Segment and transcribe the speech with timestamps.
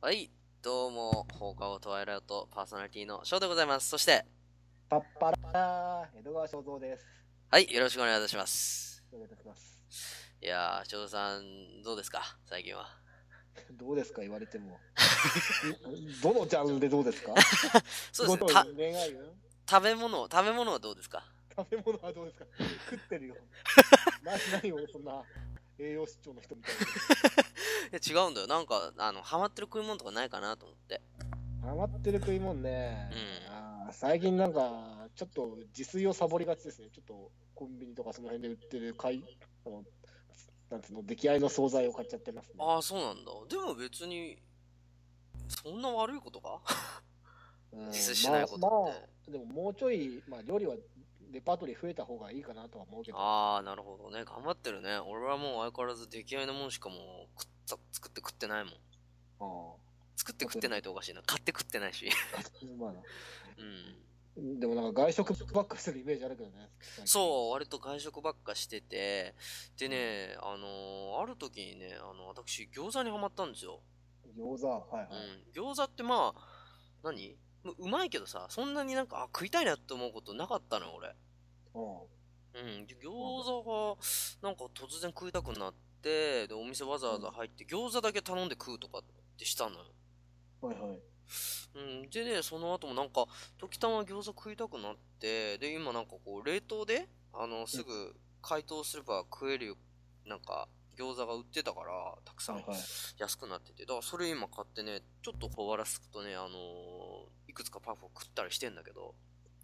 [0.00, 0.30] はい、
[0.62, 3.88] どうも、放課後トワイライトパーソナリティの翔でございます。
[3.90, 4.24] そして、
[4.88, 7.04] パッパラー、江戸川正蔵です。
[7.50, 9.04] はい、よろしくお願いいたします。
[9.12, 9.82] お願いいたします。
[10.42, 12.22] いやー、翔さん、どうですか？
[12.46, 12.86] 最近は。
[13.78, 14.22] どうですか？
[14.22, 14.78] 言われても。
[16.22, 17.34] どのジャンルでどうですか？
[18.10, 19.16] そうですね、
[19.68, 21.24] 食べ物、食べ物はどうですか？
[21.54, 22.46] 食べ物はどうですか？
[22.88, 23.36] 食ってるよ。
[24.22, 24.32] な
[24.62, 25.22] 何をそんな
[25.80, 26.74] 栄養失調の人みたい
[27.92, 28.46] いや違うんだよ。
[28.46, 31.00] なんか、あの、ハマってる食い物とかないかなと思って。
[31.62, 31.68] な。
[31.70, 33.10] ハマってる食い物ね。
[33.12, 36.90] うんあー最近なんか、ちょっと自炊をサボりがちですね。
[36.90, 39.24] ちょっとコンビニとかその辺で売ってる買い、
[40.70, 42.54] なんつうの、出来合いの惣菜を買っちゃってますね。
[42.58, 43.32] ああ、そうなんだ。
[43.48, 44.40] でも別に、
[45.48, 46.60] そんな悪いことか？
[47.72, 50.74] うん自炊しないことってまあまあでももうちょい、まあ、料理は
[51.32, 53.18] レパートリー増えた方がいいかなとは思うけど。
[53.18, 54.24] ああ、なるほどね。
[54.24, 54.98] 頑張ってるね。
[54.98, 56.98] 俺はもう相変わらず出来合いのものしかもう
[57.40, 58.74] 食った作って食ってないもん。
[59.40, 59.76] あ
[60.16, 61.22] 作って食ってないとおかしいな。
[61.22, 62.08] 買って食ってないし。
[62.08, 63.00] あまあな
[63.58, 64.60] うん。
[64.60, 66.70] でもなんか外食ばっかりするイメージあるけどね。
[67.04, 69.34] そう、割と外食ばっかしてて、
[69.76, 73.80] でね、あのーある時にね、あの、私、餃子にはまったんですよ。
[74.24, 74.40] う。
[74.40, 75.52] 餃子、はいうんはい。。
[75.52, 76.48] 餃子ってまあ、
[77.02, 77.36] 何？
[77.64, 81.14] ううまいけどさ、そんなになんか、あ、食いたいなって思うことなかったのよ、俺。
[82.54, 82.86] うん。
[82.86, 83.96] で餃子
[84.42, 89.02] が、なんか突然食いたくなって、で、お店わざわざ入って、餃子だけ頼んで食うとかっ
[89.36, 89.84] てしたのよ。
[90.62, 91.00] うん、はいはい。
[91.74, 93.26] うん、でね、その後もなんか、
[93.58, 99.76] 時たま餃子食いたくなって、で、今なんかこう、冷凍で、あの、すぐ解凍すれば食えるよ、
[100.26, 102.64] なんか、餃子が売ってたから、たくさん。
[103.18, 106.50] 安くなってて、だからそれ今買ってね、ちょっと小腹すくとね、あのー
[107.50, 109.14] いくつかパフを食ったりしてんだけど、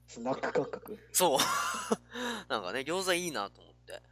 [0.09, 0.99] スナック感覚。
[1.13, 1.39] そう。
[2.49, 4.03] なんかね、餃子いいなと思って。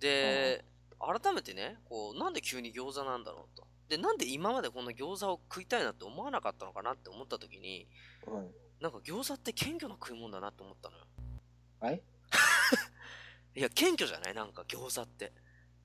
[0.00, 0.64] で、
[0.98, 3.66] 改めてね、こう、なんで急に餃子なんだろうと。
[3.88, 7.88] で、なんで今までこの餃子を食いたいなって思わなかったのかなって思った時に、
[8.26, 8.46] はい。
[8.80, 11.04] なんか餃子って謙虚な食い物だなって思ったのよ。
[11.80, 12.02] はい？
[13.56, 14.34] いや、謙虚じゃない？
[14.34, 15.32] なんか餃子って。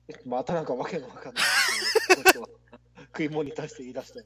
[0.08, 1.44] えまたなんかわけのわかんない。
[3.12, 4.24] 食い物に対して言い出したよ。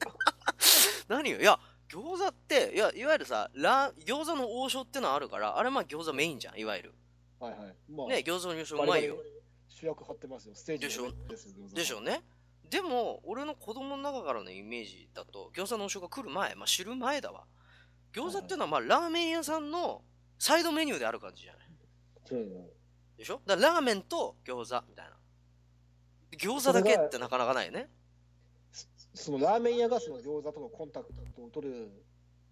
[1.07, 1.39] 何よ？
[1.39, 1.59] いや、
[1.95, 6.93] 餃子って、いや、いわゆるさ、ラ餃子の王将ってのはあるから、あれまあ餃子メインじゃん、いわゆる。
[7.39, 7.75] はいはい。
[7.89, 9.15] まあ、ね、餃子の王将うまいよ
[9.69, 10.55] 主役張ってますよ。
[10.55, 12.21] ステージですよ、餃子でしょうね。
[12.69, 17.45] でも、俺の子供の中からのイメージだと、餃子の王将が来る前、まあ知る前だわ。
[18.13, 20.03] 餃子っていうのは、まあラーメン屋さんの
[20.37, 21.65] サイドメニューである感じじゃない？
[22.31, 22.67] うん
[23.17, 23.39] でしょ？
[23.45, 25.15] だからラーメンと餃子みたいな。
[26.37, 27.89] 餃子だけってなかなかないよね。
[29.15, 31.89] そのラーメン屋がその餃子とのコンタクトを取る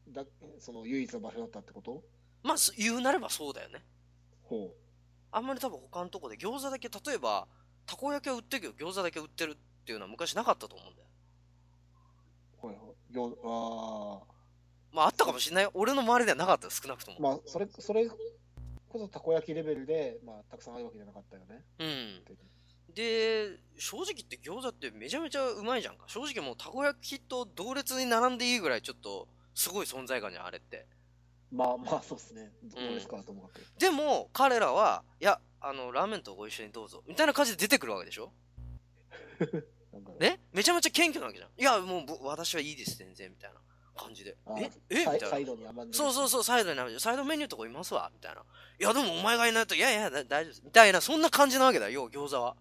[0.09, 0.24] だ
[0.59, 2.01] その唯一の場所だったってこと？
[2.41, 3.84] まあす言うなればそうだよね。
[4.44, 4.74] ほ
[5.31, 7.47] あんまり多分他のとこで餃子だけ、例えば、
[7.85, 11.07] たこ焼きは売ってるけど餃子だけ売ってるっていうのは昔なかったと思うんだよ。
[12.63, 12.68] う。
[12.68, 12.85] はいはい。
[13.13, 14.22] 餃あ
[14.94, 15.72] まああったかもしれないよ。
[15.74, 17.18] 俺の周りではなかったよ少なくとも。
[17.18, 18.16] ーまあ、それ、それこ
[19.00, 21.63] そたこ焼きレベルで、まあ、たくさんあるわけじゃなかったよね。
[21.80, 22.24] うん。
[22.95, 26.03] で、正直言って餃子ってめちゃめちゃうまいじゃんか。
[26.07, 30.85] 正直もうたこ焼きと同列に並んでいいぐらいちょっとすごい存在感じゃん、あれって。
[31.51, 32.51] まあまあ、そうですね。
[32.63, 33.61] どうですか、ともかく。
[33.79, 37.03] でも、彼らは、いや、あの、ラーメンとご一緒にどうぞ。
[37.07, 38.31] みたいな感じで出てくるわけでしょ？
[40.19, 40.39] ね？
[40.51, 41.49] めちゃめちゃ謙虚なわけじゃん。
[41.55, 43.59] いや、もうぼ私はいいです、全然、みたいな
[43.95, 44.55] 感じであ。
[44.57, 44.71] え？
[44.89, 44.99] え？
[44.99, 45.39] みたいなサイサ。
[45.39, 48.41] イドに甘んそうそうそう、サイドにサイドメニューとかいますわ、みたいな。
[48.41, 50.61] いや、でもお前がいないと、いやいや、だ大丈夫です。
[50.63, 52.55] みたいな、そんな感じなわけだよ、餃子は。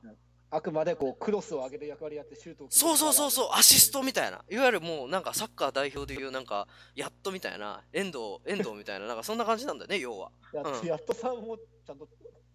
[0.54, 4.44] あくまでこうクロスを上げる役割やってシュートをそうそうそうそう、アシストみたいな。
[4.50, 10.30] いわゆるもうなんかサッカー代表でいうなんか、やっとみたいな、遠藤、遠藤みたいな、なんかそんな感じなんだよね、要は。
[10.52, 12.06] やうんやっとさんもちゃんと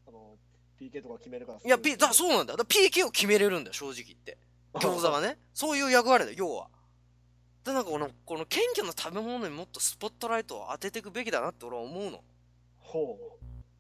[0.08, 0.38] あの
[0.80, 2.58] PK とか決めるからいや、P、だそうなんだよ。
[2.58, 4.38] だ PK を決めれるんだよ、正直言って。
[4.76, 5.40] 餃子はね。
[5.56, 6.70] そういう役割だよ、要は。
[7.68, 12.24] で、なんかこの、この謙虚な食べ物にもっとスポットライトを当てていくべきだなって俺は思うの。
[12.80, 13.18] ほ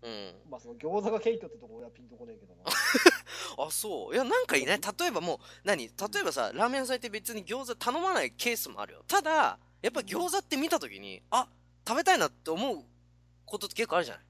[0.03, 0.12] うん。
[0.12, 2.64] うまあその餃子が謙虚ってとこ俺はピンとこねえけどな
[3.66, 4.14] あ、そう。
[4.14, 5.88] いや、なんかいない例えばもう、何？
[5.88, 9.03] 例えばさ、ラーメン屋さんって別に餃子頼まないケースもあるよ。
[9.08, 11.48] ただ、やっぱ餃子って見たときに、あ、
[11.88, 12.84] 食べたいなって思う
[13.45, 14.24] ことって結構あるじゃない？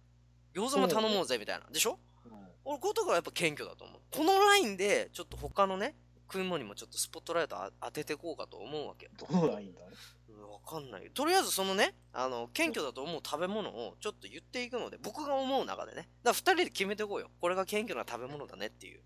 [0.54, 1.65] 餃子も頼もうぜみたいな。
[1.71, 1.98] でしょ？
[2.25, 2.31] うん
[2.63, 4.01] 俺、こういうところはやっぱ謙虚だと思う。
[4.12, 5.95] このラインで、ちょっと他のね、
[6.31, 9.12] 食い物にもちょっとスポットライトあ当てていこうかと思うわけよ。
[9.18, 9.95] どのラインだあれ
[10.29, 11.09] うんわかんない。
[11.12, 15.97] とりあえずそのね、あの、謙虚だと思う食べ物をちょっと言っていくので、僕が思う中でね。
[15.97, 17.29] だから二人で決めていこうよ。
[17.39, 19.01] これが謙虚な食べ物だねっていう。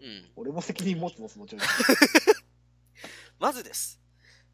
[0.00, 0.30] うん。
[0.36, 1.60] 俺も責任持つのそのちょい
[3.38, 4.00] まずです。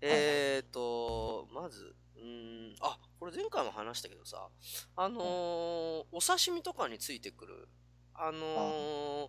[0.00, 4.48] えーと、まず、うーん、あ、これ前回も話したけどさ、
[4.96, 7.68] あのーお刺身とかについてくる、
[8.14, 8.38] あの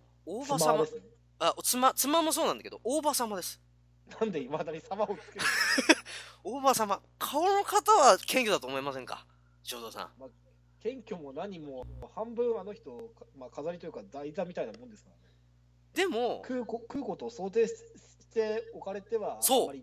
[0.26, 0.90] 大場様ね
[1.38, 3.60] あ、妻、妻もそうなんだけど、大場様です。
[4.20, 5.44] なんでいまだに様をつける
[6.44, 9.26] 大場 様、顔の方は謙虚だと思いませんか？
[9.62, 10.12] 正蔵さん。
[10.18, 10.28] まあ、
[10.80, 15.22] 謙虚も何も、半分あの人、まあ、飾りというか台座みたいなもんですからね。
[15.92, 17.74] でも、食うこ食うことを想定し
[18.32, 19.74] ておかれては、そう。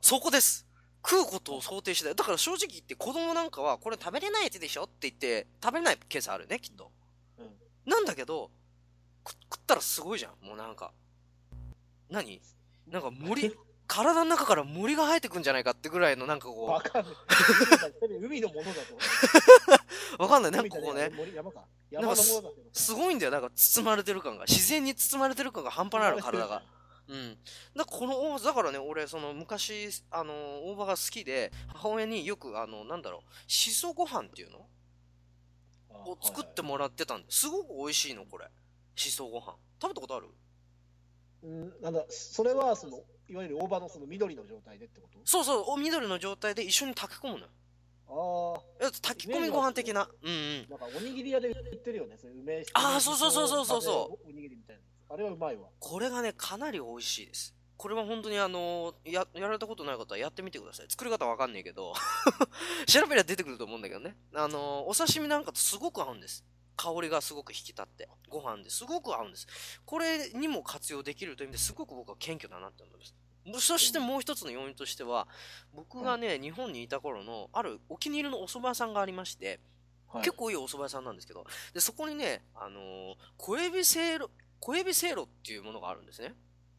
[0.00, 0.66] そこです。
[1.06, 4.82] 食うことを想定してだから正直言って子供なんかはこれ食べれないやつでしょ？
[4.84, 6.90] って言って食べれないケースあるねきっと、
[7.38, 7.56] うん
[7.86, 8.50] なんだけどく
[9.30, 10.46] 食ったらすごいじゃん。
[10.46, 10.92] もうなんか。
[12.10, 12.40] 何？
[12.86, 13.52] なんか森
[13.86, 17.14] 体の中から森が生えてくんじゃないかってぐらいのなんかこわかんない。
[18.20, 18.94] 海のものだと。
[20.18, 20.50] う わかんない。
[20.52, 21.06] なんかこうね。
[21.06, 21.64] 海じゃい森山か。
[22.72, 23.32] すごいんだよ。
[23.32, 24.44] なんか包まれてる感が。
[24.46, 26.62] 自然に包まれてる感が半端ないの体が。
[27.08, 27.38] うん。
[27.74, 27.84] だ。
[27.86, 30.34] からこの大葉、だからね、俺、その昔、あの、
[30.66, 34.68] 大葉が好きで、母親によく、あの、なんだろう、しそご飯っていうの？
[35.90, 37.40] を作ってもらってたんです。
[37.40, 38.46] すごく美味しいの、これ。
[38.98, 39.56] しそご飯。
[39.80, 40.28] 食べたことある？
[41.42, 45.18] うん、なんだ、それは、その、いわゆる大葉のその緑の状態でってこと？
[45.24, 47.48] そうそう、お緑の状態で一緒に炊き込むのよ。
[48.10, 50.08] あ炊き込みご飯的な。
[50.22, 50.66] うんうん。
[50.66, 54.82] あ、なんかおにぎり屋で売ってるよね、それ梅あーそうそうそうそうそうそうおにぎりみたいな。
[55.14, 55.68] あれはうまいわ。
[55.78, 57.54] これがね、かなり美味しいです。
[57.76, 60.86] これは本当にあのや、やられたことない方はやってみてください。
[60.88, 61.92] 作り方わかんないけど、
[62.88, 64.16] 調べりゃ出てくると思うんだけどね。
[64.34, 66.44] あのお刺身なんかとすごく合うんです。
[66.78, 69.48] 香りがすごく引き立って、ご飯ですごく合うんです。
[69.84, 73.66] これにも活用できるという意味ですごく僕は謙虚だなって思います。
[73.66, 75.26] そしてもう一つの要因としては、
[75.74, 79.60] 僕がね、日本にいた頃の、あるお気に入りのお蕎麦屋さんがありまして、
[80.08, 81.44] はい結構いいお蕎麦屋さんなんですけど、
[81.74, 84.30] でそこにね、あのー小エビせいろ、
[84.60, 86.34] 小エビせいろっていうものがあるんですね。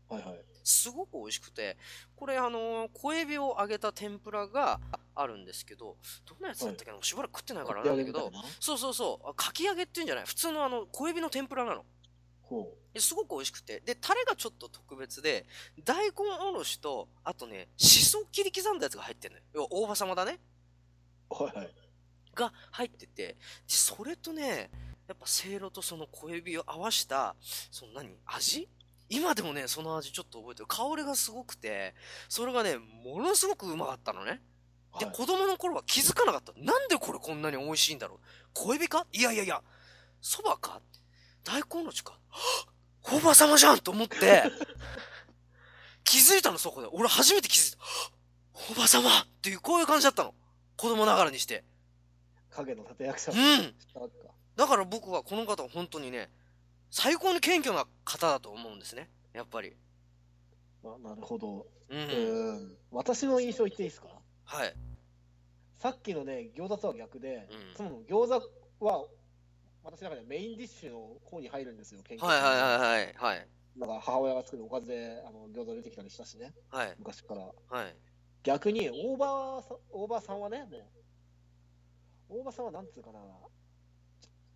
[0.08, 0.40] はいはい。
[0.64, 1.78] すごく美味しくて、
[2.16, 4.80] これあのー小エビを揚げた天ぷらが
[5.22, 10.26] あるんですけど、どんなやつだったっけな、しばらく食ってないからなんだけど、そうそうそう、あかき揚げっていうんじゃない？
[10.26, 11.86] 普通のあの、小エビの天ぷらなの。
[12.42, 15.46] ほですごく美味しくて、で、タレがちょっと特別で、
[15.86, 16.14] 大根
[16.50, 19.44] おろしと、あとね、しそ切り刻んだやつが入ってるのよ。
[19.54, 20.40] 要は大葉様だね。
[21.30, 21.44] う。
[21.44, 21.70] はいはい。
[22.34, 23.38] が入ってて、で
[23.68, 24.72] それとね、
[25.08, 27.36] やっぱせいろとその小エビを合わした、
[27.70, 28.10] その何？
[28.26, 28.68] 味？
[29.10, 30.68] 今でもね、その味ちょっと覚えてる。
[30.68, 31.96] 香りがすごくて、
[32.28, 34.40] それがね、ものすごくうまかったのね。
[34.98, 36.52] で、はい子供の頃は気づかなかった。
[36.58, 38.20] なんでこれこんなに美味しいんだろう
[38.54, 39.06] 小エビか？
[39.12, 39.62] いやいやいや、
[40.22, 40.82] 蕎麦か？
[41.44, 42.14] 大根おろしか？
[42.30, 44.44] はっ大葉様じゃんと思って、
[46.04, 46.88] 気づいたのそこで。
[46.92, 47.84] 俺初めて気づいた。
[47.84, 48.12] はっ
[48.78, 50.34] 大葉様っていうこういう感じだったの。
[50.78, 51.64] 子供ながらにして。
[52.52, 53.76] 影の立役者うん。
[54.56, 56.30] だから僕はこの方は本当にね、
[56.92, 59.10] 最高に謙虚な方だと思うんですね。
[59.34, 59.76] やっぱり。
[60.84, 61.68] まあ、なるほど。
[61.90, 61.96] う。
[61.96, 62.78] うんん。
[62.92, 64.08] 私の印象言っていいですか？
[64.50, 64.76] はい。
[65.78, 68.42] さっきのね、餃子とは逆で、うんその餃
[68.80, 69.06] 子は、
[69.84, 73.14] 私の中でメインディッシュの方に入るんですよ、研究はいはいはいはい。
[73.16, 73.48] はい。
[73.78, 76.96] なんか母親が作るおかずであの餃子出てきたりしたしね、はい。
[76.98, 77.42] 昔から。
[77.70, 77.96] はい。
[78.44, 80.78] 逆に、大場さん大場さんはね、も
[82.30, 83.20] う、大場さんはなんつうかな、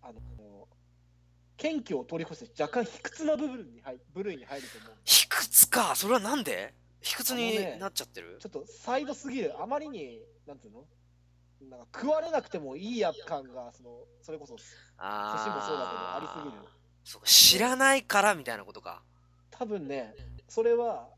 [0.02, 0.68] あの、
[1.56, 4.96] 謙虚を通り越して若干卑屈な部分に入部類に入ると思う。
[5.04, 5.94] 卑屈か。
[5.94, 6.74] それはなんで？
[7.04, 8.38] 卑屈になっちゃってる？
[8.40, 10.84] ちょっとサイドすぎる、あまりに、なんつうの？
[11.70, 13.90] なんか食われなくてもいいや感が、その、
[14.22, 16.68] それこそ、寿司もそうだけど、ありすぎる。
[17.04, 19.02] そうか知らないからみたいなことか。
[19.50, 20.14] 多分ね、
[20.48, 21.08] それは、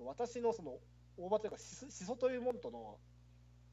[0.00, 0.78] 私のその、
[1.18, 2.96] 大葉というかしそ、というものとの、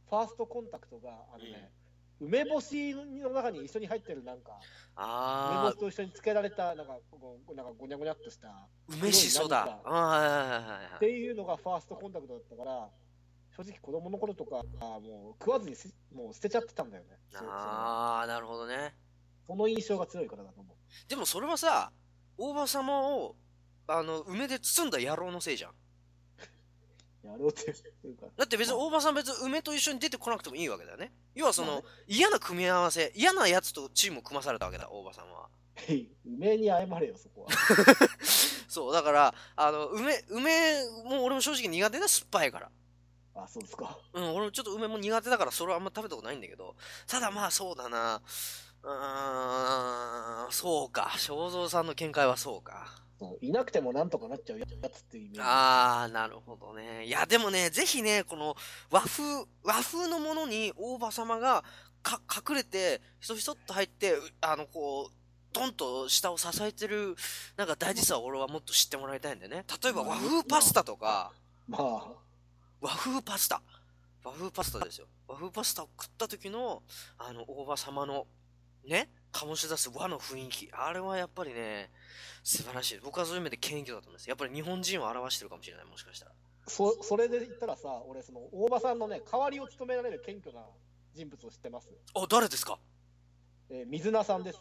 [0.09, 1.71] ファーストコンタクトが、あのね、
[2.19, 4.59] 梅干しの中に一緒に入ってるなんか、
[4.95, 9.65] 梅干あしと一緒につけられた、なんか、こうなんかごにゃごにゃっとした、梅しそだ。
[9.65, 10.99] はいはいはいはいはい。
[10.99, 12.89] ていうのがファーストコンタクトだったから、
[13.55, 17.17] 正直子供の頃とか、あもう食わずにすもう捨てちゃってたんだよね。
[17.35, 18.95] あー、なるほどね。
[19.47, 21.09] その印象が強いからだと思う。
[21.09, 21.91] でもそれはさ、
[22.37, 23.35] 大場様を、
[23.87, 25.71] あの、梅で包んだ野郎のせいじゃん。
[27.31, 31.11] やろうっていうか、だって別に大場さん別に梅と一緒に出てこなくてもいいわけだよね。
[31.35, 35.47] 要はその、嫌な組み合わせ、嫌なやつとチームを組まされたわけだ、大場さんは。
[36.25, 37.49] 梅に謝れよ、そこは。
[38.67, 42.71] そう、だから、あの、梅、梅、もう俺も正直苦手だ、酸っぱいから。
[43.35, 43.97] あ、そうですか。
[44.13, 48.21] うん、俺もちょっと梅も苦手だから、それはあんま食べたことないんだけど、ただまあそうだな、
[48.83, 53.06] うーん、そうか、正蔵さんの見解はそうか。
[53.41, 55.39] いなくてもなんとかなっちゃうやつっていうイメージ。
[55.43, 57.05] あー、なるほどね。
[57.05, 58.55] いや、でもね、ぜひね、この
[58.91, 59.23] 和風、
[59.63, 61.63] 和風のものに大場様が
[62.03, 65.13] か隠れて、ひそひそっと入って、うあの、こう、
[65.53, 67.15] ドンと下を支えてる、
[67.55, 69.65] なんか大事さを俺はもっと知ってもらいたいんだよね。
[69.81, 71.31] 例えば和風パスタとか、
[71.67, 72.07] まあ、
[72.79, 73.61] 和風パスタ。
[74.23, 75.07] 和風パスタですよ。
[75.27, 76.83] 和風パスタを食った時の、
[77.17, 78.27] あの、大場様の、
[78.85, 80.69] ね、醸し出す和の雰囲気。
[80.71, 81.91] あれはやっぱりね、
[82.43, 82.99] 素晴らしい。
[83.03, 84.29] 僕はそういう意味で謙虚だと思います。
[84.29, 86.31] やっぱり日本人を表してるかもしれない、もしかしたら。
[86.67, 90.65] そそれで言ったらさ、俺、その大場さんのね、代わりを務められる謙虚な
[91.13, 91.87] 人物を知ってます？
[92.13, 92.79] あ、誰ですか？
[93.69, 94.59] えー水名さんです。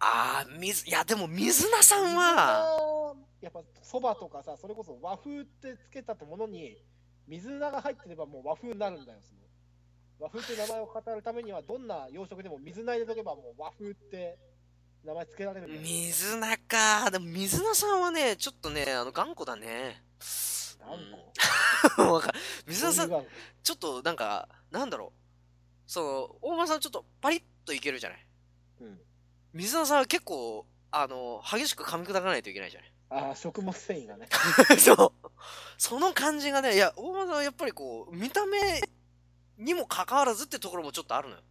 [0.00, 6.76] あー、水、いや、でも水菜さんは、やっぱそばとかさ、それこそ和風ってつけたものに、
[7.26, 9.18] 水菜が入ってればもう和風になるんだよ。
[9.22, 9.40] その
[10.20, 14.36] 和風って名前を語るためには、どんな洋食でも水菜入れとけばもう和風って
[15.04, 15.68] 名前つけられる。
[15.80, 17.10] 水菜か。
[17.10, 20.02] でも水菜さんはね、ちょっとね、あの、頑固だね。
[20.80, 23.26] なんうん わかる水菜さん、
[23.62, 25.90] ちょっとなんか、なんだろう。
[25.90, 28.26] そう、大間さんちょっとパリッといけるじゃない？
[28.80, 28.98] うん
[29.54, 32.92] 水菜さんは結構、あの、激しく噛み砕かないといけないじゃない？
[33.10, 34.28] ああ、食物繊維がね。
[34.78, 35.30] そう。
[35.78, 38.58] その感じがね、いや、大間さんはやっぱりこう、見た目
[39.58, 41.42] にもかかわらずってところもちょっとあるのよ。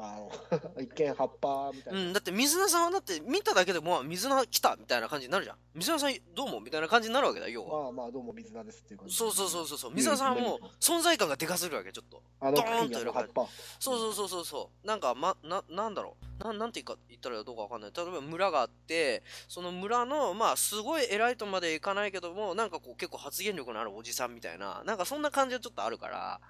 [0.00, 0.30] あの
[0.80, 2.02] 一見葉っぱみたいうな。
[2.10, 5.56] ん、だって水菜さんはだって見ただけでも、水菜来たみたいな感じになるじゃん。
[5.74, 7.66] 水菜さんどうもみたいな感じになるわけだよ。
[7.66, 9.16] まあまあ、どうも水菜ですっていう感じ。
[9.16, 9.92] そうそうそうそうそう。
[9.92, 12.22] 水菜さんはもう存在感がでかすぎるわけ、ちょっと。
[12.38, 13.52] あのドーン茎といる感じの葉っぱ。
[13.80, 14.86] そうそうそうそうそう。
[14.86, 16.44] なんか、ま、な、なんだろう。
[16.44, 17.92] なん、なんて言ったらどうかわかんない。
[17.92, 26.40] 例えば村があって、その村の、まあ、すごい偉いとまでいかないけども、なんかこう、結構発言力のあるおじさんみたいな、なんかそんな感じはちょっとあるから、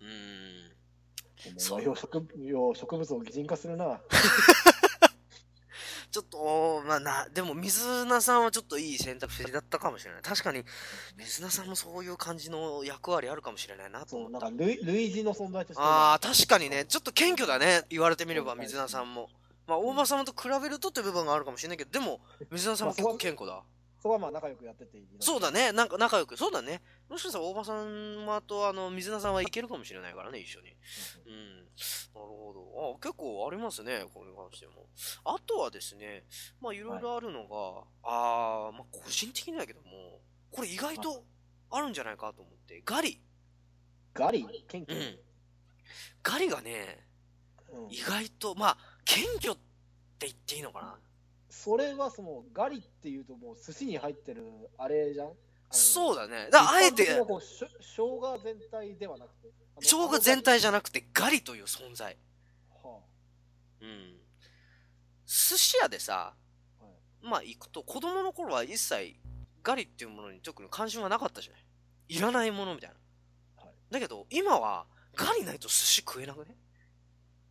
[0.00, 0.80] うーん。
[1.56, 4.00] そうよう植植物を擬人化するな。
[6.10, 10.22] ちょっと、まあな、でも水菜さんはちょっといい選択肢だったかもしれない。
[10.22, 10.64] 確かに、
[11.16, 14.64] 水菜さんもそういう感じの役割あるかもしれないなと思ったなんか。
[14.64, 15.82] 類類似の存在として。
[15.82, 19.30] ああ、確かにね、ちょっと謙虚だね、言われてみれば、水菜さんも。
[19.68, 22.20] まあ、大場様と比べるとって部分があるかもしれないけど、でも、
[22.50, 23.62] 水菜さんも結構謙虚だ。
[24.00, 25.08] そこはまあ仲良くやってていいな。
[25.20, 26.82] そうだね、なんか仲良く、そうだね。
[27.08, 30.70] もしかしたら大場様とあの水菜さんはいけるかもしれないからね、一緒に。
[30.70, 31.56] うん。
[32.14, 32.96] なるほど。
[32.96, 34.88] あ結構ありますね、これに関しても。
[35.24, 36.24] あとはですね、
[36.60, 41.22] まあいろいろあるのが、ああ、まあ個人的にだけども、これ意外と
[41.70, 43.20] あるんじゃないかと思って、ガリ？
[44.14, 44.98] ガリ謙虚？
[44.98, 45.18] うん。
[46.22, 47.06] ガリがね、
[47.72, 49.56] うん意外と、まあ、謙虚っ
[50.18, 50.98] て言っていいのかな。
[51.50, 54.44] それはそのガリっていうともう寿司に入ってる
[54.78, 55.32] あれじゃん？
[55.70, 56.48] そうだね。
[56.50, 57.26] だあえて、しょ
[57.80, 59.48] 生姜全体ではなくて。
[59.80, 62.16] 生姜全体じゃなくてガリという存在。
[62.82, 63.00] は
[63.80, 64.16] うん。
[65.26, 66.34] 寿司屋でさ、
[66.80, 69.16] あはいまあ行くと子供の頃は一切
[69.62, 71.62] ガリっていうものに特に関心はなかったじゃない？
[72.08, 72.96] いらないものみたいな。
[73.64, 76.56] はいだけど今はガリないと寿司食えなくね？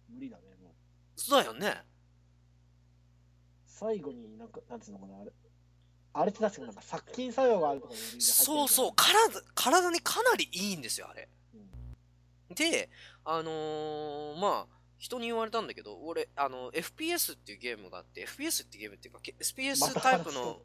[0.10, 0.72] 無理だね、もう。
[1.16, 1.84] そうだよね。
[3.80, 5.32] 最後になんか、なんつうのかな、あれ。
[6.12, 11.30] あれって確かなんか殺菌作用があるとかそうそうじ体、体にかなりいいんですよ、あれ。
[11.54, 11.58] ゃ
[12.52, 12.90] んで、
[13.24, 20.60] あのーまあ、人に言われたんだけど、俺、あの、FPS っていうゲームがあって、FPS っていうゲームっていうか、SPS たタイプの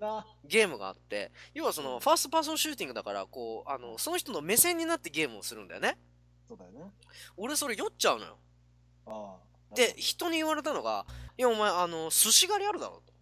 [0.44, 5.98] ゲームがあって、要はその、ファーストパーソンシューティングだから、こう、あの、その人の目線になってゲームをするんだよね。
[6.48, 6.90] そうだよね。
[7.36, 8.38] 俺それ酔っちゃうのよ。
[9.06, 9.53] ああ。
[9.74, 13.12] で、人に言われたのが、いや、お前、あの、寿司ガリあるだろと。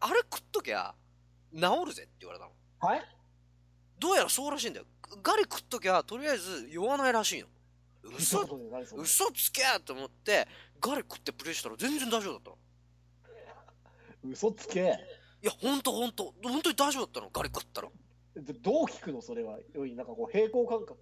[0.00, 0.94] あれ食っときゃ、
[1.54, 2.52] 治るぜって言われたの。
[2.80, 3.02] はい？
[3.98, 4.86] どうやらそうらしいんだよ。
[5.22, 7.46] ガリ食っときゃ、とりあえず酔わないらしいの。
[8.18, 8.40] 嘘
[8.96, 10.48] 嘘つけと思って、
[10.80, 12.56] ガリ食ってプレイしたら全然大丈夫だったの。
[14.32, 14.80] 嘘つけ。
[15.40, 16.34] いや、ほんとほんと。
[16.42, 17.88] 本当に大丈夫だったの、ガリ食ったら。
[18.34, 19.58] でどう聞くのそれは。
[19.74, 20.96] なんかこう平行感覚。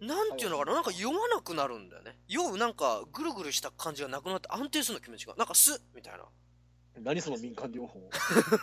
[0.00, 2.18] なんていうのかな、なんか酔わなくなるんだよね。
[2.28, 5.34] 酔う、なんか、ぐるぐるした感じがなくなって安定するの気持ちが。
[5.36, 6.24] なんか、すみたいな。
[7.00, 8.00] 何その民間療法？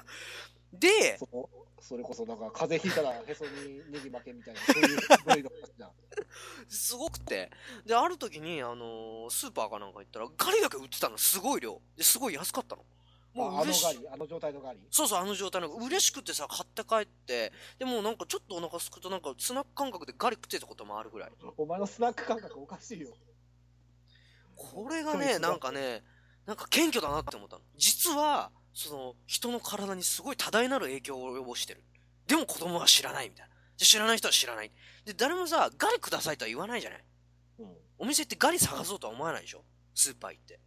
[0.73, 1.49] で、その
[1.79, 5.91] それこそなんか風邪ひいたらへそにネギ負けみたいな、そういう部類の話じゃん。
[6.69, 7.51] すごくて。
[7.85, 11.81] で、ある時に、あのースーパーかなんか行ったら、ガリだけ売ってたの、すごい量。
[11.97, 12.85] で、すごい安かったの。
[13.33, 13.73] もうああの。
[13.73, 14.79] ガリ、あの状態のガリ。
[14.91, 21.31] そうそう、あの状態なんか嬉しくてさ、買って帰って、でもうなんかちょっとお腹すくとなんかスナック感覚でガリ食ってたこともあるぐらい。
[21.57, 23.09] お前のスナック感覚おかしいよ。
[24.55, 26.03] これがね、なんかね、
[26.45, 27.61] なんか謙虚だなって思ったの。
[27.77, 31.83] 実は、その、人の体にすごい多大なる影響を及ぼしてる。
[32.27, 33.53] でも子供は知らないみたいな。
[33.77, 34.71] で、知らない人は知らない。
[35.05, 37.03] で、誰もさ、ガリくださいとは言わないじゃない。
[37.59, 37.77] うん。
[37.99, 39.63] お店行ってガリ探そうとは思わないでしょ
[39.95, 40.59] スーパー行って。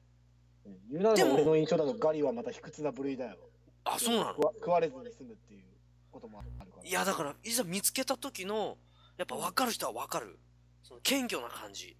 [0.91, 3.37] 言うなでもら俺の印象だとガリはまた卑屈な部類だよ。
[3.85, 4.35] あ、そうなの？
[4.59, 5.65] 食われずに済むっていう
[6.11, 6.89] こともあるから。
[6.89, 8.79] いや、だから、いざ見つけた時の、
[9.17, 10.39] やっぱ分かる人は分かる。
[10.83, 11.97] その謙虚な感じ。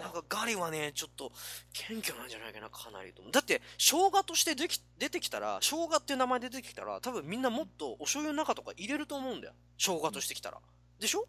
[0.00, 1.30] なんかガリはね、ちょっと
[1.72, 3.22] 謙虚なんじゃないかな、かなりと。
[3.30, 9.54] だって、生姜としてでき出てきたら、生姜っていう名前で出てきたら、多分みんなもっとお醤油の中とか入れると思うんだよ。
[9.78, 10.58] 生姜としてきたら。
[10.98, 11.28] でしょ？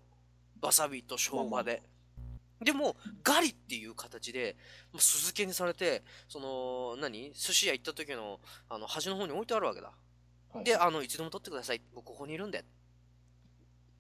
[0.62, 1.84] わさびと生姜で。
[2.64, 4.56] でも、ガリっていう形で、
[4.98, 7.32] 酢漬けにされて、その、何？
[7.34, 8.40] 寿司屋行った時の、
[8.70, 9.92] あの、端の方に置いてあるわけだ。
[10.54, 11.82] はいで、あの、いつでも取ってください。
[11.96, 12.64] 僕ここにいるんで。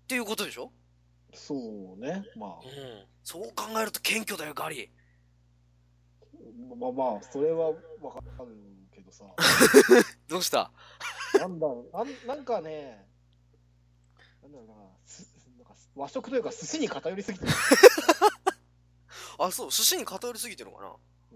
[0.07, 0.71] ていうことでしょ？
[1.33, 1.55] そ
[1.97, 2.23] うね。
[2.35, 2.49] まあ。
[2.59, 3.05] うん。
[3.23, 4.91] そう考えると謙虚だよ、ガリ。
[6.79, 7.73] まあまあ、それはわ
[8.13, 8.55] かる
[8.93, 9.25] けどさ。
[10.27, 10.71] どうした？
[11.39, 13.07] なんだろうなんなんかね、
[14.43, 14.73] なんだろうな、
[15.05, 15.27] す
[15.57, 17.51] なんか和食というか寿司に偏りすぎてる。
[19.39, 20.89] あ、そう、寿司に偏りすぎてるのかな？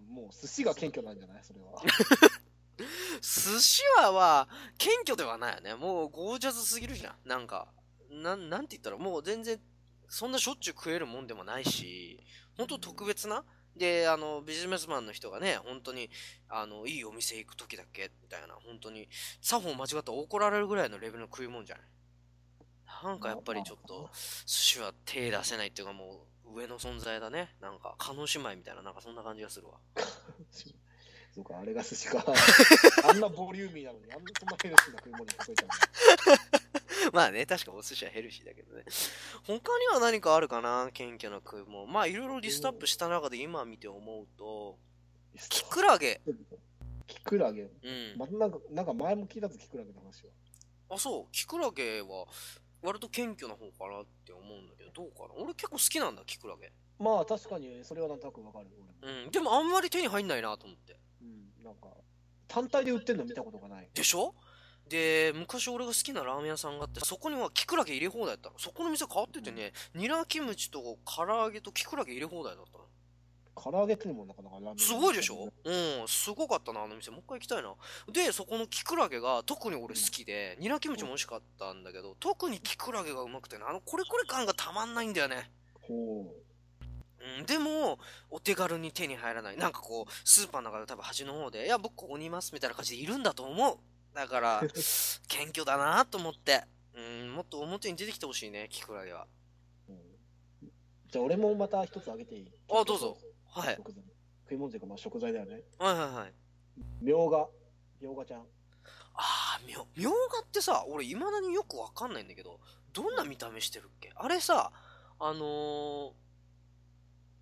[0.10, 1.44] もう寿司が謙虚なんじゃない？
[1.44, 1.82] それは。
[3.22, 5.74] 寿司はは、謙虚ではないよね。
[5.76, 7.16] もうゴージャスすぎるじゃん。
[7.28, 7.68] なんか、
[8.12, 9.60] なん、なんて言ったら、もう全然、
[10.08, 12.24] そんなしょっちゅう食えるもんでもないし、
[12.56, 13.44] 本当特別な、
[13.76, 16.10] で、あの、ビジネスマンの人がね、本当に、
[16.50, 19.10] あの、いいお店行く時だけ、みたいな、本当に、
[19.42, 21.86] 作法間違ったら怒られるぐらいのレベルの食い物じゃない？
[23.04, 27.56] なんかやっぱりちょっと、寿司は手出せないっていうかもう、上の存在だね。
[27.62, 29.80] なんか、叶姉妹みたいな、なんかそんな感じがするわ。
[31.34, 32.26] そうか、あれが寿司か。
[33.08, 35.76] あんなボリューミーなのに、あんなそんなヘルシーな食い物に例えたんだ。
[37.14, 38.84] まあね、確かお寿司はヘルシーだけどね。
[39.46, 40.90] 他には何かあるかな？
[40.94, 41.86] 謙虚な食い物。
[41.86, 44.80] まあいろいろリストアップした中で今見て思うと、
[45.50, 46.22] キクラゲ。
[47.06, 47.70] キクラゲ？
[47.84, 48.18] うん。
[48.18, 50.32] まなんか、なんか前も聞いたぞ、キクラゲの話は。
[50.90, 51.32] あ、そう。
[51.32, 52.26] キクラゲは、
[52.88, 55.44] 割と謙虚な方かなって思うんだけど、どうかな？
[55.44, 56.72] 俺結構好きなんだ、キクラゲ。
[56.98, 58.68] まあ確かに、それはなんとなくわかる。
[59.02, 59.32] うん。
[59.32, 60.98] でもあんまり手に入んないなと思って。
[61.22, 61.90] うん、なんか、
[62.48, 63.90] 単体で売ってるの見たことがない。
[63.94, 64.34] でしょ？
[64.88, 68.56] で、昔俺が好きなラーメン屋さんがあって、そこにはキクラゲ入れ放題だったの。
[68.58, 72.86] そこの店変わっててね、うん、ニラキムチと唐揚げとキクラゲ入れ放題だったの。
[73.62, 75.52] 唐揚げっていうのもなかなかラーメンすごいでしょ？
[75.64, 75.72] う
[76.04, 77.12] ん、すごかったな、あの店。
[77.12, 77.74] もう一回行きたいな。
[78.12, 85.52] で、そこのキクラゲが特に俺好きで、うん、ニラキムチも美味しかったんだけど、特にキクラゲがうまくてね、あのコリコリ感がたまんないんだよね。
[85.82, 86.48] ほう。
[87.40, 88.00] うん、でも、
[88.30, 89.58] お手軽に手に入らない。
[89.58, 93.78] なんかこう、スーパーの中で多分端の方で、いや、僕ここにいますみたいな感じでいるんだと思う。
[94.16, 94.62] だから、
[95.28, 96.64] 謙虚だなと思って。
[96.94, 99.28] うん、もっと表に出てきてほしいね、キクラゲは。
[99.90, 100.00] うん、
[101.12, 102.52] じゃあ俺もまた一つあげていい？
[102.72, 103.18] あ、どうぞ。
[103.50, 103.76] はい。
[103.76, 103.92] 食
[104.54, 105.62] い物というか、まあ食材だよね。
[105.80, 106.34] はいはいはい。
[107.02, 107.48] みょうが。
[108.00, 108.42] みょうがちゃん。
[108.42, 108.46] あ
[109.16, 112.60] あ、みょ、みょうがってさ、俺未だによくわかんないんだけど、
[112.94, 114.12] どんな見た目してるっけ？
[114.16, 114.72] あれさ、
[115.20, 116.12] あのー、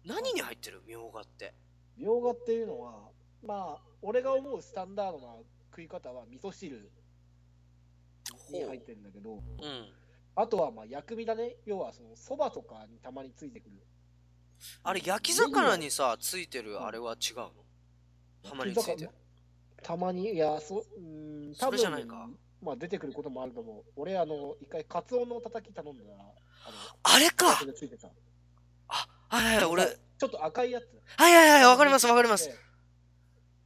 [0.05, 0.81] 何に入ってる？
[0.87, 1.53] みょうがって。
[1.97, 3.09] みょうがっていうのは、
[3.43, 5.33] まあ、俺が思うスタンダードな
[5.71, 6.89] 食い方は味噌汁
[8.51, 9.41] に入ってるんだけど、うん、
[10.35, 11.57] あとはまあ薬味だね。
[11.65, 13.71] 要はその蕎麦とかにたまについてくる。
[14.83, 17.51] あれ、焼き魚にさ、ついてるあれは違うの、
[18.43, 19.09] たまについてる。
[19.83, 22.27] たまに、いや、そ、うん、多分それじゃないか？
[22.61, 23.83] まあ出てくることもあると思う。
[23.95, 26.15] 俺、あの、一回、カツオのたたき頼んだら、
[27.03, 27.59] あれか
[28.87, 29.99] あ、はいはい、俺。
[30.17, 30.87] ちょっと赤いやつ。
[31.17, 32.49] はいはいはい、わかりますわかります。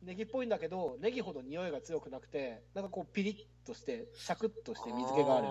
[0.02, 5.48] ネギっぽいんだけど、ネギほど匂いが強くなくて、なんかこうピリッとして、シャクッとして水気がある。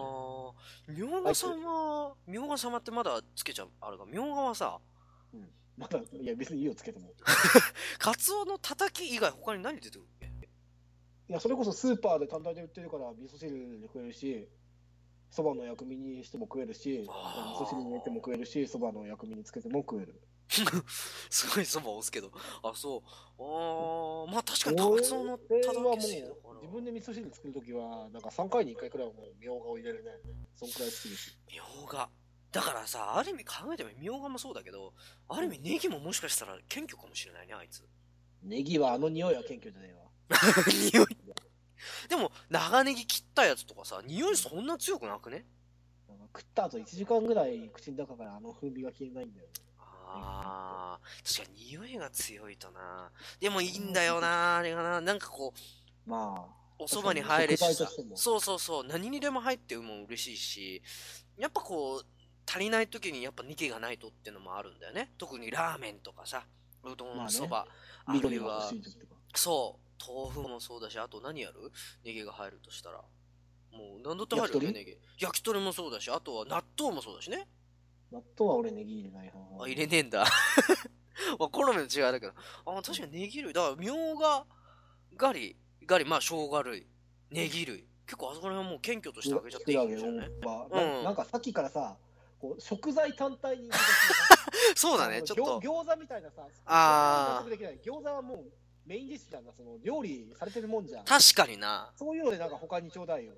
[0.88, 4.79] みょうがさんは、みょうが様ってまだつけちゃう、あるが、みょうがはさ、
[5.34, 7.12] うん、まだ、いや別にいいよつけても。
[7.98, 10.08] カツオのたたき以外他に何出てくる
[11.28, 14.48] いや、それこそスーパーで単体で売ってるから、味噌汁で食えるし、
[15.30, 20.20] そばの薬味にしても食えるし、味噌汁に入れても食えるし、そばの薬味につけても食える。
[21.28, 22.32] すごいそば押すけど。
[22.62, 23.42] あ、そう。
[23.42, 25.98] ああ、まあ確かにカツオのたたきはもう、
[26.62, 30.12] 自分で味噌汁作るときは、なんか3回に1回くらいはもうみょうがを入れるね。
[30.56, 31.38] そんくらい好きです。
[31.52, 32.08] みょうが。
[32.50, 34.94] だからさ、ある意味考えてもみょうがもそうだけど、
[35.28, 37.84] ある意味ネギももしかしたら謙虚かもしれないね、あいつ。
[38.42, 40.08] ネギはあの匂いは謙虚じゃねえわ。
[40.92, 41.16] 匂い
[42.08, 45.46] でも、長ネギ切ったやつとかさ、匂いそんな強くなくね？
[46.34, 49.52] 食った後1時間ぐらい口の中からあの風味が消えないんだよね。
[49.78, 53.11] ああ、確かに匂いが強いとな。
[53.40, 55.00] でもいいんだよな、あれがな。
[55.00, 55.52] なんかこ
[56.06, 57.88] う、まあ、お蕎麦に入れしさ。
[58.14, 58.84] そうそうそう。
[58.84, 60.82] 何にでも入っても嬉しいし、
[61.37, 62.17] やっぱこう、
[62.48, 65.11] 足りない時にやっぱニキがないとっていうのもあるんだよね。
[65.18, 66.46] 特にラーメンとかさ、
[66.82, 67.66] うどん、そば、
[68.06, 68.70] あるいは、
[69.34, 71.70] そう、豆腐もそうだし、あと何やる？
[72.04, 73.02] ネギが入るとしたら。
[73.70, 74.98] もう何だって入るよね、ネギ。
[75.18, 77.46] 焼き鳥もそうだし、あとは納豆もそうだしね。
[78.11, 79.64] 納豆は俺ネギ入れない派。
[79.64, 80.24] あ、入れねえんだ。
[81.38, 82.32] まあ、好みの違いだけど。
[82.64, 83.52] あ、確かにネギ類。
[83.52, 84.46] だから、みょうが、
[85.16, 86.87] ガリ、ガリ、まあ、生姜類、
[87.30, 87.84] ネギ類。
[88.06, 90.28] 結構あそこら辺はもう謙虚としてあげちゃっていいかもしれない。
[90.28, 91.98] うん、なんかさっきからさ、
[92.40, 93.70] こう食材単体に
[94.77, 95.61] そうだね、ちょっと。
[95.61, 98.53] 餃子みたいなさ、あ餃子はもう
[98.87, 101.05] メインディッシュじゃんその料理されてるもんじゃん。
[101.05, 101.92] 確かにな。
[101.96, 103.35] そういうのでなんか他にちょうだいよ。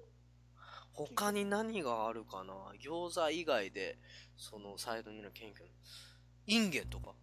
[0.92, 3.98] 他に何があるかな餃子以外で、
[4.36, 5.68] そのサイドにの謙虚
[6.46, 7.14] インゲンとか。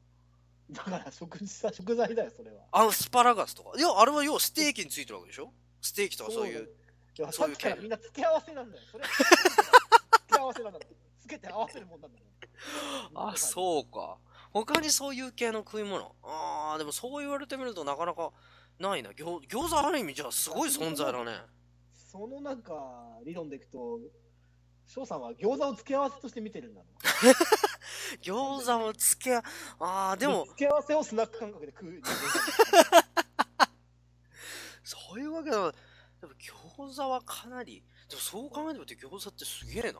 [0.71, 2.65] だから食事食材だよ、それは。
[2.71, 3.77] あの、スパラガスとか。
[3.77, 5.53] いや、あれは要はステーキについてるわけでしょ？
[5.81, 6.69] ステーキとかそういう。
[7.17, 8.83] いや、さっきからみんな付け合わせなんだよ。
[8.91, 10.79] それは 付け合わせなんだ。
[10.79, 10.85] ス
[11.27, 12.17] つけて合わせるもんなんだ
[13.13, 13.29] もん。
[13.29, 14.17] あ、そうか。
[14.53, 16.15] 他にそういう系の食い物？
[16.23, 18.31] ああ、でもそう言われてみるとなかなか
[18.79, 19.11] ないな。
[19.11, 21.41] 餃餃子ある意味じゃすごい存在だね。
[21.93, 22.73] そのなんか、
[23.25, 23.99] 理論でいくと、
[24.87, 26.87] 翔さんは餃子を付け合わせとして見てるんだろ
[28.23, 29.43] 餃子を付け、あ
[29.79, 30.45] あ、でも。
[30.45, 32.01] 付け合わせをスナック感覚で食う。
[34.83, 35.73] そういうわけだ。
[36.21, 36.33] でも
[36.77, 39.99] 餃子はかなり、でもそう考えてみて餃子ってすげえな。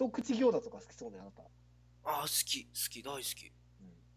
[0.00, 1.42] 一口餃子とか好きそうね、あなた。
[1.42, 3.52] ああ、好き、好き、大好き。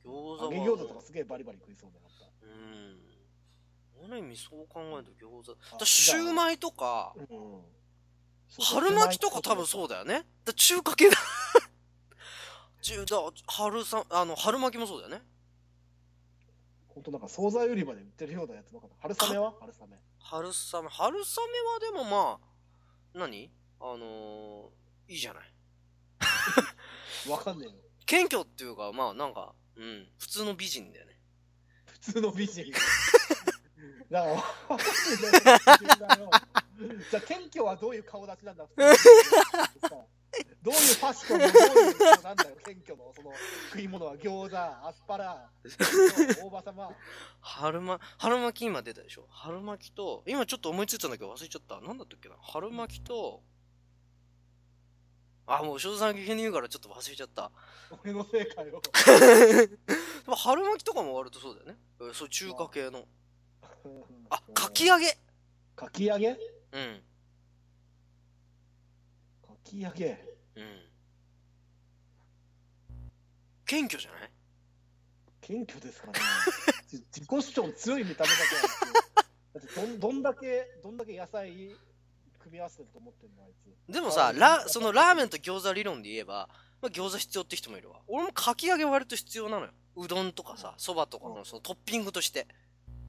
[0.05, 0.53] うん、餃子は。
[0.53, 2.31] 揚げ餃子とかすげえバリバリ食いそうね、あなた。
[2.41, 4.13] うん。
[4.13, 5.77] ある意味そう考えると餃子。
[5.77, 7.61] だシューマイとか、うん、
[8.61, 10.25] 春巻きとか多分そうだよね。
[10.45, 11.17] だ中華系だ。
[12.81, 13.17] 中だ
[13.47, 15.21] 春さあの春巻きもそうだよね。
[16.87, 18.93] 本当なんか惣菜売り場で売ってるようなやつのかな。
[19.01, 19.53] 春雨は？
[19.59, 19.97] 春雨。
[20.19, 20.89] 春雨。
[20.89, 23.51] 春雨はでもまあ、何？
[23.81, 25.52] あのー、いいじゃない。
[27.29, 27.75] わかんねえよ。
[28.05, 31.19] 謙虚っていうか、まあなんか、うん、普通の美人だよね。
[31.85, 32.65] 普通の美人
[34.09, 34.35] だから、
[37.09, 38.73] じゃあ謙虚はどういう顔立ちなんだど
[40.71, 41.53] ういうファッションのどう
[41.85, 43.31] いう人なんだよ、謙虚のその
[43.69, 46.91] 食い物は餃子、アスパラ、大葉様。
[47.41, 49.27] 春ま、春巻き今出たでしょ？
[49.29, 51.79] 春巻きと、今ちょっと思いついたんだけど忘れちゃった。
[51.81, 52.35] なんだったっけな？
[52.41, 53.41] 春巻きと、
[55.45, 57.51] あ、もう、翔さん急に言うからちょっと忘れちゃった。
[58.03, 58.81] 俺のせいかよ。
[59.05, 59.69] で
[60.25, 62.13] も春巻きとかも割とそうだよね。
[62.13, 63.05] そう、中華系の。
[64.29, 65.17] あ、かき揚げ。
[65.75, 66.29] かき揚げ？
[66.71, 67.03] うん。
[69.41, 70.23] かき揚げ？
[70.55, 70.89] うん。
[73.65, 74.31] 謙虚じゃない？
[75.41, 76.13] 謙虚ですかね。
[76.89, 81.75] 自己主張強い見た目だけだってどんどんだけ、どんだけ野菜
[82.43, 83.51] 組み合わせてると思ってんのあい
[83.89, 83.93] つ。
[83.93, 86.49] でもさラそのラーメンと餃子理論で言えば、
[86.81, 88.01] まあ、餃子必要って人もいるわ。
[88.07, 89.71] 俺もかき揚げ割と必要なのよ。
[89.95, 92.47] うどんとかさそばとかのそのトッピングとして、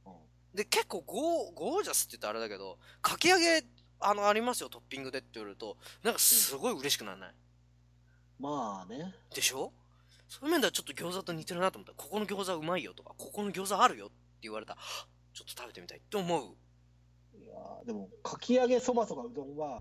[0.06, 0.12] うん、
[0.54, 3.64] で結構ゴーゴージャスって言ったらあれだけどかき揚げ
[4.00, 5.76] あのありますよトッピングでって言われると。
[6.02, 9.14] なんかすごい嬉しくならない、うん、まあね。
[9.34, 9.72] でしょ？
[10.28, 11.92] そういう面ではちょっと餃子と似てるなと思った。
[11.94, 14.76] ここの餃子うまいよとかここの餃子あるよって言われた
[15.32, 16.48] ちょっと食べてみたいって思う
[17.86, 19.80] でも、かき揚げそばとかうどんは、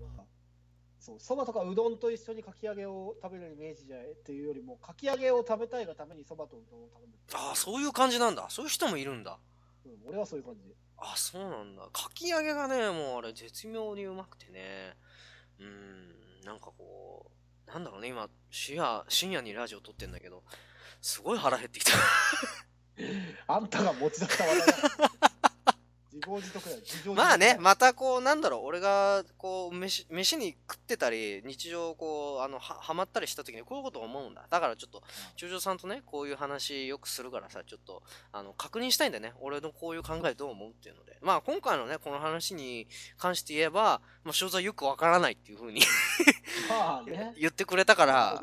[1.00, 7.12] そう、そばとかうどんと一緒にかき揚げを食べるイメージじゃっていうよりも、かき揚げを食べたいがためにそばとうどんを食べる。
[7.34, 8.46] ああ、そういう感じなんだ。
[8.48, 9.38] そういう人もいるんだ。
[9.84, 10.74] うん、俺はそういう感じ。
[10.96, 11.88] あそうなんだ。
[11.92, 14.96] かき揚げがね、もうあれ絶妙にうまくてね。
[15.60, 17.30] うん、なんかこ
[17.68, 20.42] う、なんだろうね、今、深夜、深夜にラジオ撮ってんだけど、
[21.00, 21.92] すごい腹減ってきた。
[23.52, 24.66] あんたが持ち出した話題
[25.20, 25.23] だ。
[26.14, 27.14] 自業自得だよ。
[27.14, 34.46] まあね、またこう、なんだろう、俺が、こう、飯、飯に食ってたり、日常、こう、あの、は、はまったりした時にこういうこと思うんだ。
[34.48, 35.02] だからちょっと、
[35.36, 39.32] 中条さんとね、こういう話よくするからさ、ちょっと、あの、確認したいんだよね。
[39.40, 41.18] 俺のこういう考えどう思うっていうので。
[41.20, 42.86] まあ、今回のね、この話に
[43.18, 45.80] 関して言えば、まあ、正座よくわからないっていうふうに
[46.68, 48.42] まあね、 言ってくれたから、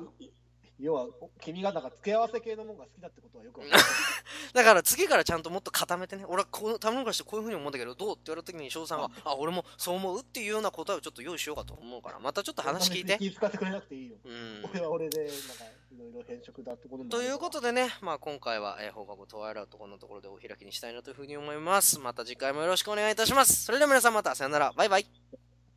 [0.82, 1.08] 要は、
[1.40, 3.84] 君がなんか付け合わせ系のもんが好きだってことはよくわかる。
[4.54, 13.18] だから次からちゃんともっと固めてね、俺はこの頼むからしてこういうふうに思うんだけど、どうって言われた時に翔さんが、あ、俺もそう思うっていうような答えをちょっと用意しようかと思うから、またちょっと話聞いて。
[13.20, 14.18] 気遣ってくれなくていいよ。
[14.24, 14.66] うん。
[14.72, 22.00] 俺は俺で、なんか、いろいろ変色だってことということでね、まあ今回は、えー、放課後トワイラウトこのところでお開きにしたいなというふうに思います。
[22.00, 23.66] また次回もよろしくお願いいたします。
[23.66, 24.74] それでは皆さんまた、さよなら。
[24.76, 25.06] バイバイ。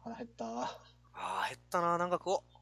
[0.03, 0.45] 腹減った。
[1.13, 2.54] あー、減ったな、なんかこう。